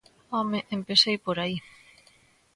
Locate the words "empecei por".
0.77-1.37